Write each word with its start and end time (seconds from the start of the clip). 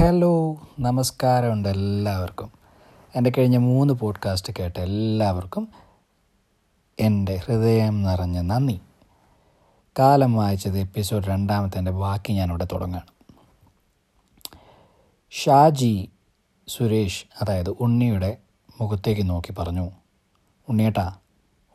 Hello 0.00 0.60
നമസ്കാരമുണ്ട് 0.80 1.68
എല്ലാവർക്കും. 1.68 2.52
എന്റെ 3.14 3.32
കഴിഞ്ഞ 3.38 3.56
മൂന്ന് 3.56 3.94
പോഡ്കാസ്റ്റ് 3.94 4.52
കേട്ട 4.58 4.80
എല്ലാവർക്കും 4.80 5.68
എന്റെ 7.00 7.36
ഹൃദയം 7.36 8.02
നിറഞ്ഞ 8.02 8.40
നന്ദി. 8.40 8.80
കാലം 9.98 10.34
വായിച്ചത് 10.34 10.78
എപ്പിസോഡ് 10.78 11.26
രണ്ടാമത്തെ 11.26 11.78
എന്റെ 11.78 11.90
ബാക്കി 11.90 12.32
ഞാനിവിടെ 12.32 12.66
തുടങ്ങുകയാണ് 12.72 13.34
ഷാജി 15.30 16.10
സുരേഷ് 16.68 17.26
അതായത് 17.42 17.70
ഉണ്ണിയുടെ 17.70 18.36
മുഖത്തേക്ക് 18.80 19.28
നോക്കി 19.28 19.52
പറഞ്ഞു 19.52 19.90
ഉണ്ണിയേട്ടാ 20.68 21.14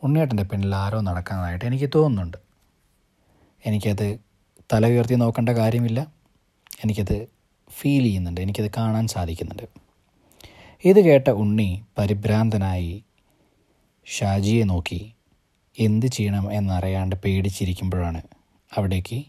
ഉണ്ണിയേട്ടന്റെ 0.04 0.44
പിന്നിൽ 0.44 0.76
ആരോ 0.76 1.02
നടക്കാനായിട്ട് 1.02 1.66
എനിക്ക് 1.66 1.90
തോന്നുന്നുണ്ട്. 1.96 2.38
എനിക്കത് 3.66 4.20
തല 4.74 4.88
ഉയർത്തി 4.88 5.14
നോക്കേണ്ട 5.14 5.50
കാര്യമില്ല. 5.50 6.08
എനിക്കത് 6.84 7.37
ഫീൽ 7.80 8.04
ചെയ്യുന്നുണ്ട്. 8.04 8.42
എനിക്കത് 8.42 8.72
കാണാൻ 8.78 9.08
സാധിക്കുന്നുണ്ട്. 9.08 9.68
ഇത് 10.86 11.00
കേട്ട 11.06 11.28
ഉണ്ണി 11.44 11.70
പരിഭ്രാന്തനായി 11.98 13.04
ഷാജിയെ 14.06 14.64
നോക്കി. 14.64 15.14
എന്ത് 15.80 16.06
ചെയ്യണം 16.06 16.46
എന്നറിയാണ്ട് 16.54 17.16
പേടിച്ചിരിക്കുമ്പോഴാണ് 17.16 18.22
അവിടേക്ക് 18.76 19.20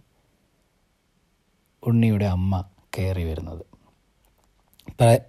ഉണ്ണിയുടെ 1.82 2.24
അമ്മ 2.24 2.64
കയറി 2.98 3.24
വരുന്നത്. 3.24 3.64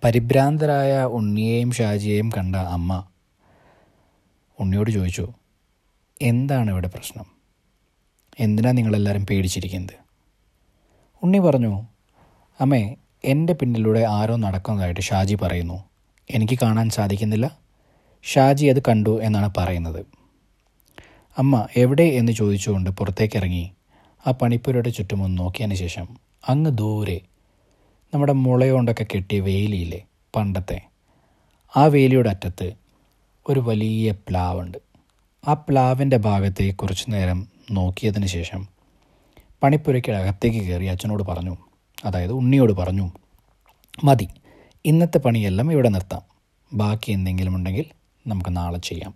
പരിഭ്രാന്തരായ 0.04 1.04
ഉണ്ണിയെയും 1.18 1.72
ഷാജിയെയും 1.72 2.30
കണ്ട 2.38 2.56
അമ്മ 2.56 2.92
ഉണ്ണിയോട് 4.60 4.92
ചോദിച്ചു 4.92 5.26
എന്താണ് 6.22 6.70
ഇവിടെ 6.72 6.88
പ്രശ്നം? 6.88 7.26
എന്തിനാണ് 8.40 8.78
നിങ്ങളെല്ലാവരും 8.78 9.26
പേടിച്ചിരിക്കുന്നത്? 9.26 9.96
ഉണ്ണി 11.24 11.40
പറഞ്ഞു 11.40 11.74
അമ്മേ 12.60 12.96
എന്റെ 13.24 13.54
പിന്നിലൂടെ 13.54 14.00
ആരോ 14.00 14.36
നടക്കുന്നതായിട്ട് 14.36 15.00
ഷാജി 15.00 15.36
പറയുന്നു. 15.36 15.84
എനിക്ക് 16.30 16.60
കാണാൻ 16.62 16.90
സാധിക്കുന്നില്ല. 16.90 17.58
ഷാജി 18.24 18.66
അത് 18.66 18.80
കണ്ടു 18.80 19.22
എന്നാണ് 19.22 19.50
പറയുന്നത്. 19.58 20.06
അമ്മ 21.38 21.68
എവിടെ 21.76 22.04
എന്ന് 22.04 22.32
ചോദിച്ചുകൊണ്ട് 22.32 22.90
പുറത്തേക്ക് 22.90 23.38
ഇറങ്ങി 23.38 23.72
ആ 24.28 24.32
പണിപ്പുരയുടെ 24.32 24.90
ചുറ്റും 24.90 25.24
ഒന്ന് 25.24 25.38
നോക്കിയതിന് 25.38 25.76
ശേഷം 25.76 26.08
അങ്ങ് 26.50 26.78
ദൂരെ. 26.78 27.22
നമ്മുടെ 28.14 28.34
മുളയോണ്ടൊക്കെ 28.34 29.06
കെട്ടിയ 29.16 29.40
വേലിയില്ലേ 29.40 30.06
പണ്ടത്തെ. 30.36 30.82
ആ 31.78 31.86
വേലിയുടെ 31.86 32.30
അറ്റത്ത് 32.30 32.74
ഒരു 33.50 33.60
വലിയ 33.60 34.12
പ്ലാവുണ്ട്. 34.12 34.78
ആ 35.48 35.54
പ്ലാവിന്റെ 35.54 36.18
ഭാഗത്തെ 36.18 36.72
കുറച്ചു 36.72 37.06
നേരം 37.10 37.48
നോക്കിയതിന് 37.72 38.26
ശേഷം 38.26 38.68
പണിപ്പുരയ്ക്ക് 39.64 40.12
അകത്തേക്ക് 40.12 40.58
കയറി 40.58 40.86
അച്ഛനോട് 40.86 41.24
പറഞ്ഞു 41.24 41.58
അതായത് 42.06 42.32
ഉണ്ണിയോട് 42.32 42.74
പറഞ്ഞു 42.74 43.12
മതി 44.04 44.28
ഇന്നത്തെ 44.86 45.18
പണിയെല്ലാം 45.18 45.72
ഇവിടെ 45.72 45.90
നിർത്താം. 45.90 46.22
ബാക്കി 46.74 47.12
എന്തെങ്കിലും 47.12 47.56
ഉണ്ടെങ്കിൽ 47.56 47.86
നമുക്ക് 48.28 48.58
നാളെ 48.58 48.80
ചെയ്യാം. 48.80 49.14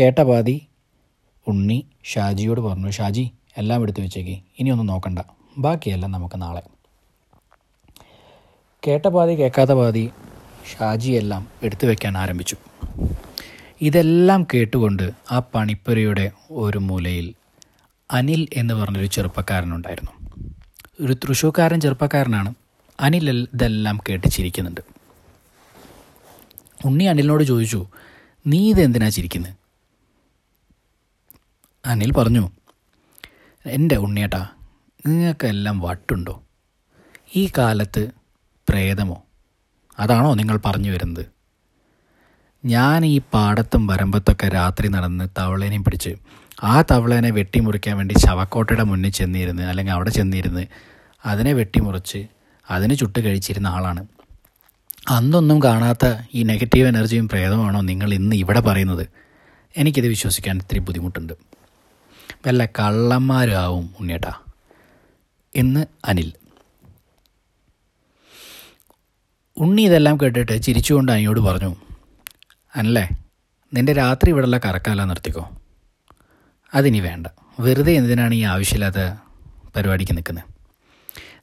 കേട്ട 0.00 0.22
പാതി 0.22 0.66
ഉണ്ണി 1.46 1.86
ഷാജിയോട് 2.04 2.60
പറഞ്ഞു 2.60 2.90
ഷാജി 2.90 3.30
എല്ലാം 3.58 3.82
എടുത്തു 3.82 4.00
വെച്ചേക്ക്. 4.00 4.42
ഇനിയൊന്നും 4.58 4.86
നോക്കണ്ട. 4.86 5.18
ബാക്കിയെല്ലാം 5.58 6.12
നമുക്ക് 6.12 6.42
നാളെ. 6.42 6.62
കേട്ട 8.86 9.08
പാതി 9.08 9.34
കേൾക്കാത്ത 9.34 9.70
പാതി 9.70 10.10
ഷാജിയെല്ലാം 10.72 11.48
എടുത്തു 11.62 11.86
വെക്കാൻ 11.86 12.18
ആരംഭിച്ചു. 12.18 12.56
ഇതെല്ലാം 13.80 14.46
കേട്ടുകൊണ്ട് 14.54 15.10
ആ 15.30 15.38
പണിപ്പുരയുടെ 15.38 16.30
ഒരു 16.50 16.78
മൂലയിൽ 16.78 17.34
അനിൽ 18.10 18.48
എന്ന് 18.52 18.74
പറഞ്ഞൊരു 18.74 19.06
ചെറുപ്പക്കാരനുണ്ടായിരുന്നു. 19.06 20.10
ഒരു 21.00 21.12
തൃശ്ശൂക്കാരൻ 21.12 21.80
ചെറുപ്പക്കാരനാണ്. 21.80 22.50
അനിൽ 23.00 23.30
ഇതെല്ലാം 23.30 23.96
കേട്ട് 24.08 24.26
ചിരിക്കുന്നുണ്ട് 24.28 24.80
ഉണ്ണി 26.84 27.04
അനിലിനോട് 27.04 27.44
ചോദിച്ചു 27.44 27.86
നീ 28.46 28.70
ഇതെന്തിനാ 28.70 29.08
ചിരിക്കുന്നത് 29.08 29.54
അനിൽ 31.86 32.12
പറഞ്ഞു 32.12 32.44
എന്റെ 33.66 33.96
ഉണ്ണിയേട്ടാ 33.96 34.42
നിങ്ങൾക്കെല്ലാം 35.06 35.80
വട്ടുണ്ടോ? 35.80 36.34
ഈ 37.36 37.50
കാലത്ത് 37.58 38.02
പ്രേതമോ? 38.68 39.22
അതാണോ 39.98 40.34
നിങ്ങൾ 40.34 40.56
പറഞ്ഞു 40.66 40.90
വരുന്നത്? 40.90 41.24
ഞാൻ 42.64 43.06
ഈ 43.06 43.20
പാടത്തും 43.34 43.86
വരമ്പത്തൊക്കെ 43.86 44.48
രാത്രി 44.48 44.88
നടന്ന് 44.88 45.28
തവളേനെയും 45.38 45.84
പിടിച്ച് 45.84 46.12
ആ 46.62 46.82
തവളേനെ 46.82 47.30
വെട്ടിമുറിക്കാൻ 47.30 47.96
വേണ്ടി 47.96 48.14
ശവക്കോട്ടയുടെ 48.18 48.82
മുന്നിൽ 48.82 49.12
ചെന്നിരുന്ന് 49.12 49.62
അല്ലെങ്കിൽ 49.62 49.92
അവിടെ 49.92 50.10
ചെന്നിരുന്ന് 50.10 50.64
അതിനെ 51.26 51.52
വെട്ടിമുറിച്ച് 51.52 52.26
അതിന് 52.70 52.96
ചുട്ട് 52.96 53.18
കഴിച്ചിരുന്ന 53.18 53.66
ആളാണ്. 53.66 54.06
അന്നൊന്നും 55.08 55.62
കാണാത്ത 55.62 56.14
ഈ 56.34 56.42
നെഗറ്റീവ് 56.42 56.88
എനർജിയും 56.88 57.28
പ്രേതമാണോ 57.28 57.80
നിങ്ങൾ 57.80 58.14
ഇന്ന് 58.14 58.36
ഇവിടെ 58.36 58.60
പറയുന്നത്? 58.60 59.08
എനിക്കിത് 59.76 60.06
വിശ്വസിക്കാൻ 60.06 60.56
ഇത്തിരി 60.56 60.78
ബുദ്ധിമുട്ടുണ്ട്. 60.78 61.32
വല്ല 62.46 62.66
കള്ളന്മാരാവും 62.66 63.94
ഉണ്ണിയേട്ടാ. 64.00 64.32
എന്ന് 65.56 65.86
അനിൽ. 66.04 66.32
ഉണ്ണി 69.56 69.82
ഇതെല്ലാം 69.82 70.16
കേട്ടിട്ട് 70.16 70.62
ചിരിച്ചുകൊണ്ട് 70.62 71.12
അനിയോട് 71.12 71.40
പറഞ്ഞു 71.40 71.76
അനല്ലേ 72.76 73.08
നിന്റെ 73.74 73.92
രാത്രി 73.92 74.30
ഇവിടെയുള്ള 74.30 74.58
കറക്കാല 74.58 75.04
നിർത്തിക്കോ. 75.04 75.50
അതിനി 76.74 77.00
വേണ്ട. 77.00 77.26
വെറുതെ 77.60 77.92
എന്തിനാണ് 77.92 78.34
ഈ 78.34 78.42
ആവശ്യമില്ലാത്ത 78.42 79.18
പരിപാടിക്ക് 79.76 80.16
നിൽക്കുന്നത് 80.16 80.49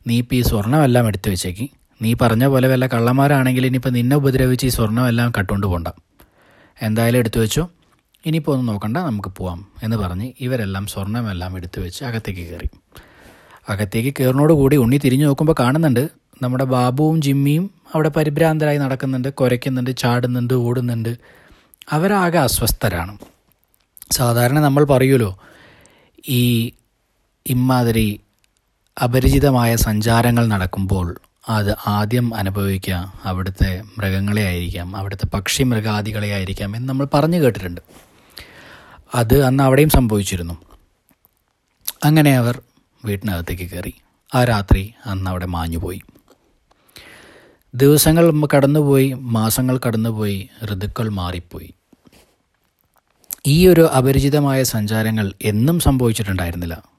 നീ 0.08 0.18
ഇപ്പോൾ 0.18 0.36
ഈ 0.36 0.42
സ്വർണമെല്ലാം 0.42 1.08
എടുത്തു 1.08 1.30
വെച്ചേക്ക്. 1.30 1.66
നീ 2.02 2.14
പറഞ്ഞ 2.14 2.46
പോലെ 2.46 2.68
വല്ല 2.68 2.88
കള്ളന്മാരാണെങ്കിൽ 2.88 3.66
ഇനിയിപ്പോൾ 3.66 3.90
നിന്നെ 3.90 4.16
ഉപദ്രവിച്ച് 4.16 4.66
ഈ 4.66 4.70
സ്വർണമെല്ലാം 4.70 5.34
കട്ടുകൊണ്ട് 5.40 5.68
പോണ്ട. 5.68 5.88
എന്തായാലും 6.82 7.20
എടുത്തു 7.20 7.40
വെച്ചോ. 7.40 7.70
ഇനിയിപ്പോൾ 8.26 8.52
ഒന്നും 8.52 8.66
നോക്കണ്ട 8.66 8.98
നമുക്ക് 8.98 9.30
പോവാം 9.30 9.72
എന്ന് 9.84 9.98
പറഞ്ഞ് 9.98 10.32
ഇവരെല്ലാം 10.40 10.88
സ്വർണമെല്ലാം 10.88 11.58
എടുത്തു 11.58 11.80
വെച്ച് 11.80 12.04
അകത്തേക്ക് 12.04 12.44
കയറി. 12.50 12.70
അകത്തേക്ക് 13.70 14.14
കയറിനോട് 14.20 14.54
കൂടി 14.54 14.76
ഉണ്ണി 14.76 14.98
തിരിഞ്ഞു 14.98 15.26
നോക്കുമ്പോൾ 15.26 15.56
കാണുന്നുണ്ട് 15.60 16.10
നമ്മുടെ 16.42 16.64
ബാബുവും 16.64 17.22
ജിമ്മിയും 17.22 17.72
അവിടെ 17.94 18.10
പരിഭ്രാന്തരായി 18.10 18.78
നടക്കുന്നുണ്ട് 18.78 19.30
കുരയ്ക്കുന്നുണ്ട് 19.30 19.98
ചാടുന്നുണ്ട് 19.98 20.54
ഓടുന്നുണ്ട്. 20.54 21.18
അവരാകെ 21.92 22.40
അസ്വസ്ഥരാണ്. 22.40 23.18
സാധാരണ 24.12 24.60
നമ്മൾ 24.60 24.84
പറയുമല്ലോ 24.84 25.32
ഈ 26.30 26.72
ഇമ്മാതിരി 27.48 28.20
അപരിചിതമായ 29.04 29.76
സഞ്ചാരങ്ങൾ 29.76 30.48
നടക്കുമ്പോൾ 30.48 31.18
അത് 31.50 31.76
ആദ്യം 31.88 32.36
അനുഭവിക്കുക. 32.36 33.14
അവിടുത്തെ 33.26 33.84
മൃഗങ്ങളെ 33.98 34.42
ആയിരിക്കാം 34.42 34.96
അവിടുത്തെ 34.96 35.26
പക്ഷി 35.26 35.64
മൃഗാദികളെ 35.64 36.32
ആയിരിക്കാം 36.32 36.76
എന്ന് 36.76 36.90
നമ്മൾ 36.90 37.08
പറഞ്ഞു 37.14 37.38
കേട്ടിട്ടുണ്ട്. 37.38 37.82
അത് 39.16 39.42
അന്ന് 39.44 39.64
അവിടെയും 39.64 39.90
സംഭവിച്ചിരുന്നു. 39.90 40.58
അങ്ങനെ 42.04 42.38
അവർ 42.38 42.62
വീട്ടിനകത്തേക്ക് 43.06 43.64
കയറി. 43.64 43.94
ആ 44.36 44.44
രാത്രി 44.44 44.94
അന്ന് 45.06 45.32
അവിടെ 45.32 45.46
മാഞ്ഞുപോയി. 45.46 46.02
ദിവസങ്ങൾ 47.76 48.48
കടന്നുപോയി 48.56 49.14
മാസങ്ങൾ 49.14 49.80
കടന്നുപോയി 49.88 50.50
ഋതുക്കൾ 50.66 51.10
മാറിപ്പോയി. 51.10 51.74
ഈ 53.48 53.68
ഒരു 53.68 53.88
അപരിചിതമായ 53.88 54.64
സഞ്ചാരങ്ങൾ 54.64 55.34
എന്നും 55.42 55.80
സംഭവിച്ചിട്ടുണ്ടായിരുന്നില്ല. 55.80 56.97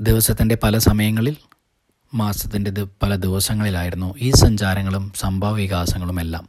ദിവസത്തിന്റെ 0.00 0.58
പല 0.62 0.78
സമയങ്ങളിൽ 0.78 1.36
മാസത്തിന്റെ 2.14 2.86
പല 3.02 3.16
ദിവസങ്ങളിലായിരുന്നു 3.16 4.14
ഈ 4.18 4.30
സഞ്ചാരങ്ങളും 4.30 5.12
സംഭവ 5.16 5.60
എല്ലാം 6.20 6.48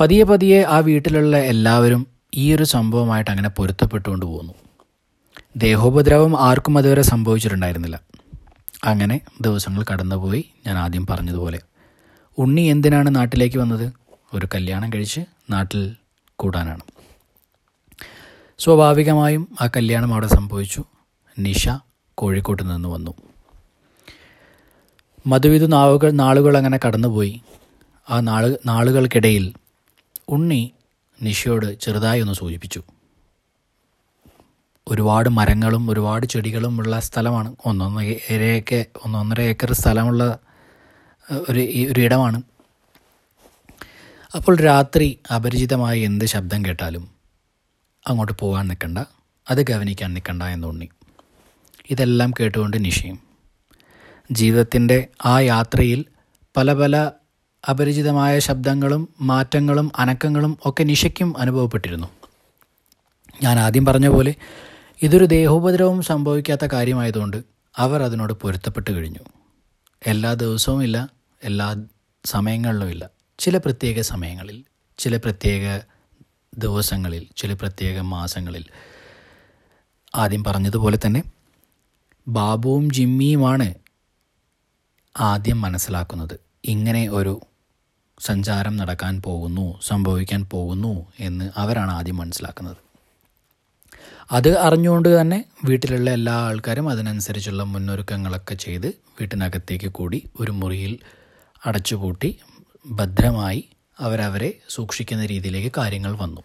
പതിയെ 0.00 0.24
പതിയെ 0.24 0.62
ആ 0.62 0.78
വീട്ടിലുള്ള 0.78 1.36
എല്ലാവരും 1.36 2.06
ഈ 2.34 2.54
ഒരു 2.54 2.64
സംഭവമായിട്ട് 2.64 3.30
അങ്ങനെ 3.30 3.48
പൊരുത്തപ്പെട്ടുകൊണ്ട് 3.48 4.26
പോകുന്നു 4.26 4.54
ദേഹോപദ്രവം 5.56 6.40
ആർക്കും 6.40 6.78
അതുവരെ 6.78 7.02
സംഭവിച്ചിട്ടുണ്ടായിരുന്നില്ല. 7.02 8.00
അങ്ങനെ 8.84 9.20
ദിവസങ്ങൾ 9.40 9.84
കടന്നുപോയി 9.92 10.44
ഞാൻ 10.66 10.78
ആദ്യം 10.78 11.06
പറഞ്ഞതുപോലെ. 11.06 11.60
ഉണ്ണി 12.38 12.60
എന്തിനാണ് 12.60 13.14
നാട്ടിലേക്ക് 13.16 13.58
വന്നത്? 13.58 13.92
ഒരു 14.34 14.48
കല്യാണം 14.54 14.92
കഴിച്ച് 14.92 15.20
നാട്ടിൽ 15.50 15.94
കൂടാനാണ്. 16.38 16.80
സ്വാഭാവികമായും 18.58 19.48
ആ 19.60 19.66
കല്യാണം 19.66 20.12
അവിടെ 20.12 20.26
സംഭവിച്ചു. 20.26 20.84
നിഷ 21.38 21.68
കോഴിക്കോട്ട് 22.14 22.62
നിന്ന് 22.62 22.88
വന്നു. 22.88 23.14
മധുവിധ 25.26 25.64
നാവുകൾ 25.64 26.10
നാളുകൾ 26.10 26.56
അങ്ങനെ 26.56 26.80
കടന്നുപോയി. 26.86 27.42
ആ 28.10 28.20
നാൾ 28.20 28.58
നാളുകൾക്കിടയിൽ 28.66 29.54
ഉണ്ണി 30.28 30.72
നിഷയോട് 31.22 31.80
ചെറുതായി 31.80 32.20
ഒന്ന് 32.20 32.32
സൂചിപ്പിച്ചു. 32.32 32.82
ഒരുപാട് 34.88 35.28
മരങ്ങളും 35.28 35.90
ഒരുപാട് 35.90 36.26
ചെടികളും 36.26 36.78
ഉള്ള 36.78 37.00
സ്ഥലമാണ്. 37.00 37.56
ഒന്നൊന്നര 37.64 38.40
ഏക്കർ 38.40 38.84
ഒന്നൊന്നര 39.04 39.40
ഏക്കർ 39.40 39.72
സ്ഥലമുള്ള 39.72 40.38
ഒരു 41.50 41.60
ഒരു 41.92 42.00
ഇടമാണ്. 42.00 42.42
അപ്പോൾ 44.34 44.56
രാത്രി 44.56 45.18
അപരിചിതമായ 45.34 46.00
എന്ത് 46.00 46.24
ശബ്ദം 46.24 46.64
കേട്ടാലും 46.64 47.08
അങ്ങോട്ട് 48.06 48.32
പോകാൻ 48.32 48.68
നിൽക്കണ്ട 48.68 48.98
അത് 49.50 49.66
ഗവനിക്കാൻ 49.66 50.14
നിൽക്കണ്ട 50.14 50.42
എന്ന് 50.42 50.68
ഉണ്ണി. 50.68 50.88
ഇതെല്ലാം 51.90 52.30
കേട്ടുകൊണ്ട് 52.30 52.84
നിഷയും. 52.84 53.20
ജീവിതത്തിന്റെ 54.32 55.08
ആ 55.24 55.40
യാത്രയിൽ 55.40 56.04
പല 56.56 56.72
പല 56.72 57.10
അപരിചിതമായ 57.70 58.38
ശബ്ദങ്ങളും 58.38 59.08
മാറ്റങ്ങളും 59.20 59.92
അനക്കങ്ങളും 59.96 60.58
ഒക്കെ 60.64 60.84
നിശയ്ക്കും 60.84 61.38
അനുഭവപ്പെട്ടിരുന്നു. 61.38 62.06
ഞാൻ 63.42 63.58
ആദ്യം 63.58 63.86
പറഞ്ഞ 63.86 64.08
പോലെ 64.08 64.34
ഇതൊരു 65.02 65.24
ദേഹോപദ്രവം 65.24 66.02
സംഭവിക്കാത്ത 66.02 66.66
കാര്യമായതുകൊണ്ട് 66.66 67.42
അവർ 67.76 68.02
അതിനോട് 68.02 68.32
പൊരുത്തപ്പെട്ട് 68.32 68.90
കഴിഞ്ഞു. 68.90 69.18
എല്ലാ 70.06 70.34
ദിവസവും 70.34 70.84
ഇല്ല 70.84 71.08
എല്ലാ 71.44 71.76
സമയങ്ങളിലും 72.24 72.90
ഇല്ല. 72.90 73.10
ചില 73.38 73.58
പ്രത്യേക 73.58 74.00
സമയങ്ങളിൽ 74.00 74.64
ചില 74.98 75.16
പ്രത്യേക 75.16 75.80
ദിവസങ്ങളിൽ 76.58 77.26
ചില 77.36 77.52
പ്രത്യേക 77.52 78.00
മാസങ്ങളിൽ. 78.00 78.64
ആദ്യം 80.14 80.44
പറഞ്ഞതുപോലെ 80.44 80.98
തന്നെ 81.06 81.22
ബാബുവും 82.28 82.90
ജിമ്മിയുമാണ് 82.90 83.74
ആദ്യം 85.20 85.60
മനസ്സിലാക്കുന്നത്. 85.60 86.40
ഇങ്ങനെ 86.64 87.08
ഒരു 87.08 87.40
സഞ്ചാരം 88.20 88.76
നടക്കാൻ 88.76 89.22
പോകുന്നു 89.22 89.80
സംഭവിക്കാൻ 89.82 90.44
പോകുന്നു 90.44 91.06
എന്ന് 91.20 91.50
അവരാണ് 91.56 91.90
ആദ്യം 91.90 92.16
മനസ്സിലാക്കുന്നത്. 92.16 92.76
അത് 94.32 94.58
അറിഞ്ഞുകൊണ്ട് 94.58 95.20
തന്നെ 95.20 95.44
വീട്ടിലുള്ള 95.64 96.10
എല്ലാ 96.10 96.32
ആൾക്കാരും 96.32 96.88
അതിനനുസരിച്ചുള്ള 96.88 97.62
മുന്നൊരുക്കങ്ങളൊക്കെ 97.62 98.54
ചെയ്ത് 98.54 98.86
വീട്ടിനകത്തേക്ക് 99.20 99.88
കൂടി 99.88 100.30
ഒരു 100.40 100.50
മുറിയിൽ 100.50 100.98
അടച്ചുപൂട്ടി 101.66 102.38
ഭദ്രമായി 102.86 103.68
അവരവരെ 104.00 104.60
സൂക്ഷിക്കുന്ന 104.68 105.26
രീതിയിലേക്ക് 105.26 105.72
കാര്യങ്ങൾ 105.76 106.16
വന്നു. 106.16 106.40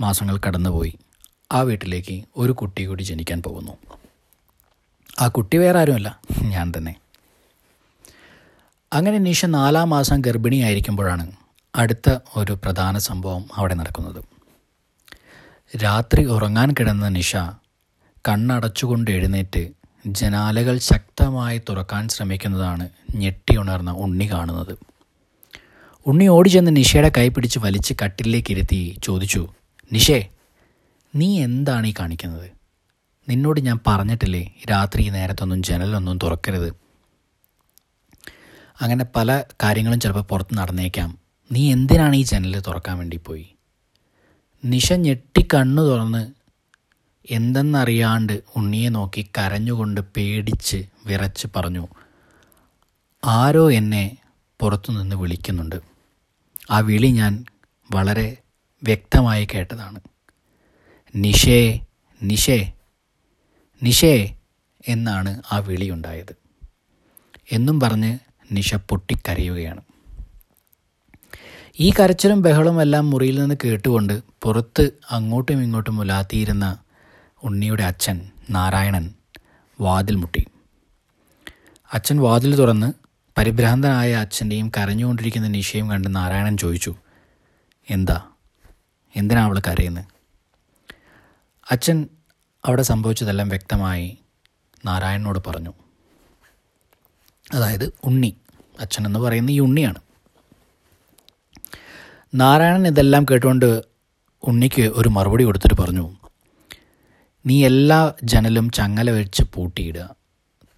മാസങ്ങൾ 0.00 0.40
കടന്നുപോയി. 0.46 0.94
ആ 1.52 1.60
വീട്ടിലേക്ക് 1.60 2.24
ഒരു 2.36 2.52
കുട്ടി 2.52 2.84
കൂടി 2.84 3.02
ജനിക്കാൻ 3.02 3.42
പോകുന്നു. 3.42 3.72
ആ 5.20 5.28
കുട്ടി 5.28 5.56
വേറെ 5.56 5.78
ആരുമല്ല 5.78 6.20
ഞാൻ 6.42 6.72
തന്നെ. 6.78 6.96
അങ്ങനെ 8.92 9.18
നിഷ 9.18 9.44
നാലാം 9.44 9.90
മാസം 9.90 10.20
ഗർഭിണിയായിരിക്കുമ്പോഴാണ് 10.20 11.32
അടുത്ത 11.74 12.18
ഒരു 12.36 12.52
പ്രധാന 12.52 12.98
സംഭവം 12.98 13.44
അവിടെ 13.54 13.74
നടക്കുന്നത്. 13.74 14.24
രാത്രി 15.82 16.24
ഉറങ്ങാൻ 16.24 16.74
കിടന്ന 16.80 17.08
നിഷ 17.08 17.36
കണ്ണടച്ചുകൊണ്ട് 18.28 19.10
എഴുന്നേറ്റ് 19.10 19.70
ജനാലകൾ 20.06 20.78
ശക്തമായി 20.78 21.62
തുറക്കാൻ 21.68 22.08
ശ്രമിക്കുന്നതാണ് 22.08 22.88
ഞെട്ടി 23.14 23.56
ഉണർന്ന 23.56 23.90
ഉണ്ണി 23.90 24.32
കാണുന്നത്. 24.32 24.78
ഉണ്ണി 26.06 26.26
ഓടിച്ചെന്ന് 26.26 26.76
നിഷയുടെ 26.76 27.12
കൈ 27.18 27.28
പിടിച്ച് 27.28 27.58
വലിച്ച് 27.58 27.94
കട്ടിലേക്ക് 28.04 28.50
ഇരുത്തി 28.50 28.98
ചോദിച്ചു 29.02 29.48
നിഷേ 29.92 30.28
നീ 31.16 31.40
എന്താണ് 31.40 31.86
ഈ 31.86 31.94
കാണിക്കുന്നത്? 32.00 32.50
നിന്നോട് 33.28 33.60
ഞാൻ 33.60 33.78
പറഞ്ഞിട്ടില്ലേ 33.86 34.54
രാത്രി 34.70 35.08
നേരത്തൊന്നും 35.08 35.62
ജനലൊന്നും 35.62 36.18
തുറക്കരുത്. 36.22 36.76
അങ്ങനെ 38.80 39.04
പല 39.16 39.44
കാര്യങ്ങളും 39.62 40.00
ചിലപ്പോൾ 40.00 40.20
പുറത്ത് 40.20 40.58
നടന്നേക്കാം. 40.58 41.18
നീ 41.52 41.72
എന്തിനാണ് 41.72 42.16
ഈ 42.16 42.22
ജനൽ 42.22 42.60
തുറക്കാൻ 42.60 42.98
വേണ്ടി 42.98 43.16
പോയി? 43.16 43.54
നിഷ 44.64 44.92
ഞെട്ടി 44.92 45.48
കണ്ണു 45.54 45.82
തുറന്ന് 45.82 46.32
എന്തെന്നറിയാണ്ട് 47.30 48.42
ഉണ്ണിയെ 48.56 48.88
നോക്കി 48.88 49.30
കരഞ്ഞുകൊണ്ട് 49.38 50.00
പേടിച്ച് 50.00 50.86
വിറച്ച് 51.06 51.46
പറഞ്ഞു 51.56 51.88
ആരോ 53.24 53.70
എന്നെ 53.70 54.16
പുറത്തുനിന്ന് 54.60 55.16
വിളിക്കുന്നുണ്ട്. 55.16 55.76
ആ 56.70 56.78
വിളി 56.78 57.06
ഞാൻ 57.06 57.44
വളരെ 57.94 58.36
വ്യക്തമായി 58.82 59.48
കേട്ടതാണ്. 59.54 60.00
നിഷേ 61.14 61.80
നിഷേ 62.22 62.72
നിഷേ 63.82 64.34
എന്നാണ് 64.88 65.42
ആ 65.52 65.58
വിളിയുണ്ടായത്. 65.58 66.36
എന്നും 67.52 67.80
പറഞ്ഞ് 67.80 68.18
നിഷ 68.52 68.74
പൊട്ടിക്കരയുകയാണ്. 68.74 69.82
ഈ 71.80 71.90
കരച്ചിലും 71.90 72.42
ബഹളവും 72.42 72.80
എല്ലാം 72.80 73.10
മുറിയിൽ 73.10 73.38
നിന്ന് 73.38 73.54
കേട്ടുകൊണ്ട് 73.64 74.22
പുറത്ത് 74.42 74.90
അങ്ങോട്ടും 75.10 75.62
ഇങ്ങോട്ടും 75.62 76.00
ഉലാത്തിയിരുന്ന 76.00 76.78
ഉണ്ണിയുടെ 77.42 77.82
അച്ഛൻ 77.82 78.30
നാരായണൻ 78.50 79.14
വാതിൽ 79.80 80.16
മുട്ടി. 80.16 80.46
അച്ഛൻ 81.92 82.20
വാതിൽ 82.20 82.56
തുറന്ന് 82.56 82.92
പരിഭ്രാന്തനായ 83.38 84.12
അച്ഛന്റെയും 84.14 84.72
കരഞ്ഞുകൊണ്ടിരിക്കുന്ന 84.76 85.48
നിഷയും 85.48 85.90
കണ്ട് 85.90 86.16
നാരായണൻ 86.16 86.56
ചോദിച്ചു 86.56 86.94
എന്താ? 87.90 88.18
എന്തിനാ 89.16 89.44
അവൾ 89.44 89.58
കരയുന്നത് 89.58 90.15
അച്ഛൻ 91.70 92.08
അവിടെ 92.64 92.82
സംഭവിച്ചതെല്ലാം 92.82 93.48
വ്യക്തമായി 93.48 94.18
നാരായണനോട് 94.84 95.38
പറഞ്ഞു. 95.46 95.72
അതായത് 97.54 97.92
ഉണ്ണി 98.04 98.36
അച്ഛൻ 98.80 99.06
എന്ന് 99.06 99.20
പറയുന്ന 99.20 99.50
ഈ 99.50 99.60
ഉണ്ണിയാണ്. 99.60 100.00
നാരായണൻ 102.34 102.86
ഇതെല്ലാം 102.86 103.24
കേട്ടുകൊണ്ട് 103.24 103.82
ഉണ്ണിക്ക് 104.42 104.82
ഒരു 104.82 105.08
മറുപടി 105.08 105.44
കൊടുത്തിട്ട് 105.44 105.82
പറഞ്ഞു 105.82 106.16
നീ 107.46 107.66
എല്ലാ 107.66 108.14
ജനലും 108.22 108.70
ചങ്ങല 108.70 109.10
വെച്ച് 109.10 109.42
പൂട്ടിയിടുക. 109.54 110.16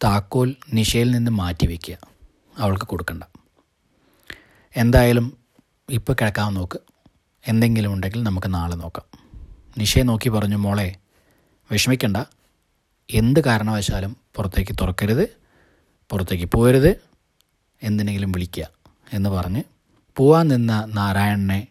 താക്കോൽ 0.05 0.57
നിശയിൽ 0.73 1.11
നിന്ന് 1.11 1.31
മാറ്റി 1.31 1.67
വയ്ക്കുക 1.67 1.99
അവൾക്ക് 2.59 2.85
കൊടുക്കണ്ട. 2.85 3.23
എന്തായാലും 4.77 5.39
ഇപ്പോൾ 5.89 6.13
കിടക്കാൻ 6.13 6.55
നോക്ക്. 6.55 6.79
എന്തെങ്കിലും 7.49 7.93
ഉണ്ടെങ്കിൽ 7.93 8.23
നമുക്ക് 8.23 8.55
നാളെ 8.55 8.77
നോക്കാം. 8.77 9.28
നിഷയെ 9.77 10.03
നോക്കി 10.03 10.29
പറഞ്ഞു 10.29 10.57
മോളെ 10.57 10.97
വിഷമിക്കണ്ട. 11.73 12.17
എന്ത് 13.11 13.41
കാരണവശാലും 13.41 14.17
പുറത്തേക്ക് 14.37 14.73
തുറക്കരുത് 14.81 15.37
പുറത്തേക്ക് 16.11 16.45
പോരുത് 16.45 17.01
എന്തിനെങ്കിലും 17.83 18.33
വിളിക്കുക 18.33 18.71
എന്ന് 19.13 19.31
പറഞ്ഞ് 19.31 19.63
പോവാൻ 20.17 20.49
നിന്ന 20.49 20.85
നാരായണനെ 20.95 21.67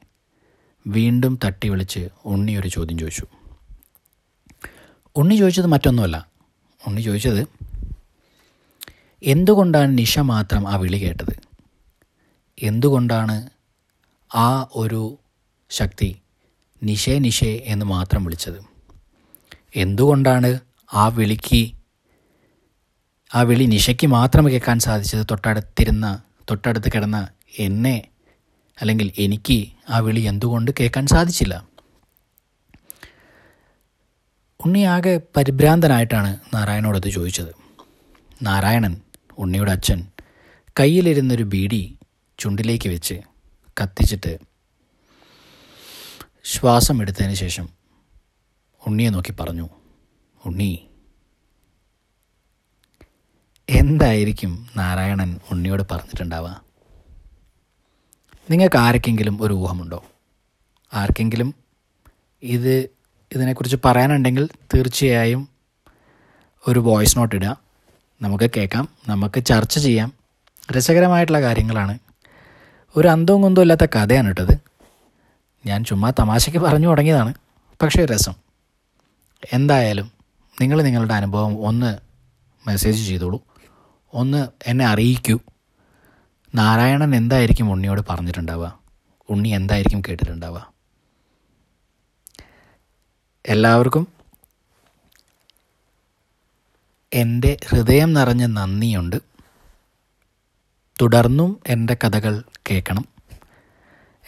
വീണ്ടും 0.88 1.39
തട്ടി 1.45 1.69
വിളിച്ച് 1.69 2.09
ഉണ്ണി 2.25 2.55
ഒരു 2.55 2.67
ചോദ്യം 2.67 2.99
ചോദിച്ചു. 2.99 3.25
ഉണ്ണി 5.15 5.35
ചോദിച്ചത് 5.35 5.65
മറ്റൊന്നുമല്ല. 5.65 6.27
ഉണ്ണി 6.88 7.01
ചോദിച്ചത് 7.01 7.47
എന്തുകൊണ്ടാണ് 9.23 9.97
നിഷ 9.97 10.19
മാത്രം 10.19 10.67
ആ 10.67 10.75
വിളി 10.75 10.97
കേട്ടത്? 10.97 11.39
എന്തുകൊണ്ടാണ് 12.59 13.49
ആ 14.35 14.67
ഒരു 14.75 15.17
ശക്തി 15.69 16.21
നിഷേ 16.83 17.19
നിഷേ 17.19 17.62
എന്ന് 17.65 17.85
മാത്രം 17.85 18.24
വിളിച്ചത്. 18.24 18.65
എന്തുകൊണ്ടാണ് 19.75 20.59
ആ 20.94 21.07
വിളിക്ക് 21.07 21.71
ആ 23.35 23.41
വിളി 23.41 23.63
നിഷയ്ക്ക് 23.63 24.07
മാത്രം 24.07 24.51
കേൾക്കാൻ 24.51 24.79
സാധിച്ചത്? 24.79 25.25
തൊട്ടടുത്തിരുന്ന 25.31 26.21
തൊട്ടടുത്ത് 26.49 26.92
കിടന്ന 26.95 27.28
എന്നെ 27.59 28.07
അല്ലെങ്കിൽ 28.81 29.11
എനിക്ക് 29.18 29.68
ആ 29.90 29.97
വിളി 29.97 30.19
എന്തുകൊണ്ട് 30.19 30.71
കേൾക്കാൻ 30.80 31.07
സാധിച്ചില്ല? 31.07 31.68
ഉണ്ണി 34.66 34.80
ആകെ 34.80 35.21
പരിഭ്രാന്തനായിട്ടാണ് 35.37 36.37
അത് 36.95 37.09
ചോദിച്ചത്. 37.09 37.56
നാരായണൻ 38.42 39.01
ഉണ്ണിയുടെ 39.37 39.71
അച്ഛൻ 39.71 40.07
കയ്യിലിരുന്നൊരു 40.80 41.44
ബീഡി 41.44 41.97
ചുണ്ടിലേക്ക് 42.40 42.90
വെച്ച് 42.90 43.21
കത്തിച്ചിട്ട് 43.81 44.37
ശ്വാസം 46.51 47.01
എടുത്തതിന് 47.01 47.33
ശേഷം 47.33 47.69
ഉണ്ണിയെ 48.87 49.09
നോക്കി 49.09 49.31
പറഞ്ഞു 49.31 49.69
ഉണ്ണി 50.45 50.87
എന്തായിരിക്കും 53.69 54.68
നാരായണൻ 54.77 55.39
ഉണ്ണിയോട് 55.51 55.83
പറഞ്ഞിട്ടുണ്ടാവുക? 55.92 56.63
നിങ്ങൾക്ക് 58.49 58.75
ആർക്കെങ്കിലും 58.75 59.37
ഒരു 59.42 59.54
ഊഹമുണ്ടോ? 59.54 60.06
ആർക്കെങ്കിലും 60.94 61.56
ഇത് 62.44 62.89
ഇതിനെക്കുറിച്ച് 63.33 63.77
പറയാനുണ്ടെങ്കിൽ 63.85 64.49
തീർച്ചയായും 64.73 65.49
ഒരു 66.68 66.80
വോയിസ് 66.80 67.18
നോട്ട് 67.18 67.35
ഇടുക. 67.35 67.61
നമുക്ക് 68.21 68.49
കേൾക്കാം 68.57 68.89
നമുക്ക് 69.07 69.45
ചർച്ച 69.45 69.80
ചെയ്യാം. 69.80 70.13
രസകരമായിട്ടുള്ള 70.71 71.42
കാര്യങ്ങളാണ്. 71.42 71.99
ഒരു 72.95 73.07
അന്തവും 73.07 73.42
കുന്തവും 73.42 73.63
ഇല്ലാത്ത 73.63 73.85
കഥയാണ് 73.85 74.27
കേട്ടത്. 74.27 74.76
ഞാൻ 75.68 75.83
ചുമ്മാ 75.83 76.12
തമാശയ്ക്ക് 76.19 76.59
പറഞ്ഞു 76.59 76.88
തുടങ്ങിയതാണ്. 76.88 77.33
പക്ഷേ 77.81 78.06
രസം. 78.06 78.33
എന്തായാലും 79.54 80.12
നിങ്ങൾ 80.62 80.81
നിങ്ങളുടെ 80.81 81.14
അനുഭവം 81.14 81.66
ഒന്ന് 81.66 81.97
മെസ്സേജ് 82.68 83.07
ചെയ്തോളൂ. 83.07 83.44
ഒന്ന് 84.14 84.47
എന്നെ 84.68 84.86
അറിയിക്കൂ. 84.86 85.40
നാരായണൻ 86.56 87.16
എന്തായിരിക്കും 87.16 87.71
ഉണ്ണിയോട് 87.71 88.02
പറഞ്ഞിട്ടുണ്ടാവുക? 88.09 88.80
ഉണ്ണി 89.30 89.50
എന്തായിരിക്കും 89.50 90.02
കേട്ടിട്ടുണ്ടാവുക? 90.02 90.74
എല്ലാവർക്കും 93.45 94.07
എന്റെ 97.14 97.57
ഹൃദയം 97.69 98.14
നിറഞ്ഞ 98.14 98.45
നന്ദിയുണ്ട്. 98.45 99.16
തുടർന്നും 101.02 101.59
എന്റെ 101.68 101.97
കഥകൾ 102.04 102.44
കേൾക്കണം. 102.71 103.17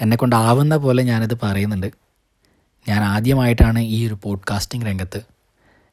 എന്നെക്കൊണ്ടാവുന്ന 0.02 0.78
പോലെ 0.78 1.04
ഞാനിത് 1.04 1.40
പറയുന്നുണ്ട്. 1.44 1.92
ഞാൻ 2.90 3.04
ആദ്യമായിട്ടാണ് 3.04 3.80
ഈ 3.80 4.08
ഒരു 4.08 4.18
പോഡ്കാസ്റ്റിംഗ് 4.24 4.86
രംഗത്ത്. 4.86 5.22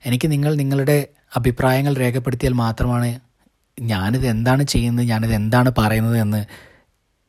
എനിക്ക് 0.07 0.31
നിങ്ങൾ 0.31 0.55
നിങ്ങളുടെ 0.55 1.09
അഭിപ്രായങ്ങൾ 1.37 1.95
രേഖപ്പെടുത്തിയാൽ 1.95 2.53
മാത്രമാണ് 2.53 3.21
ഞാനിത് 3.81 4.27
എന്താണ് 4.27 4.63
ചെയ്യുന്നത് 4.63 5.07
ഞാനിത് 5.07 5.35
എന്താണ് 5.35 5.73
പറയുന്നത് 5.79 6.19
എന്ന് 6.19 6.45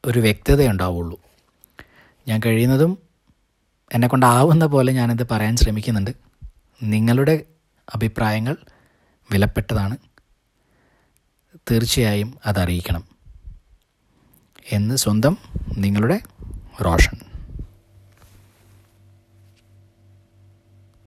ഒരു 0.05 0.19
വ്യക്തത 0.19 0.67
ഉണ്ടാവുള്ളൂ. 0.67 1.21
ഞാൻ 2.27 2.41
കഴിയുന്നതും 2.45 2.97
എന്നെ 3.93 4.07
കൊണ്ടാവുന്ന 4.07 4.65
പോലെ 4.65 4.93
ഞാനിത് 4.93 5.27
പറയാൻ 5.31 5.55
ശ്രമിക്കുന്നുണ്ട്. 5.55 6.11
നിങ്ങളുടെ 6.83 7.45
അഭിപ്രായങ്ങൾ 7.95 8.55
വിലപ്പെട്ടതാണ്. 9.31 9.97
തീർച്ചയായും 11.71 12.37
അതറിയിക്കണം. 12.45 13.03
എന്ന് 14.71 14.95
സ്വന്തം 14.95 15.37
നിങ്ങളുടെ 15.77 16.21
रोशन 16.79 17.17